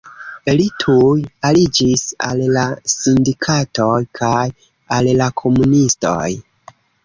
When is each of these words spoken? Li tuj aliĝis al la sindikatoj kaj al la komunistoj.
Li 0.59 0.63
tuj 0.83 1.19
aliĝis 1.49 2.05
al 2.29 2.41
la 2.57 2.65
sindikatoj 2.95 4.01
kaj 4.23 4.43
al 4.99 5.15
la 5.23 5.31
komunistoj. 5.47 6.19